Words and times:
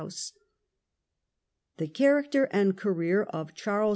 Charles 0.01 0.33
The 1.77 1.87
character 1.87 2.45
and 2.45 2.75
career 2.75 3.21
of 3.21 3.53
Charles 3.53 3.89
IV. 3.89 3.89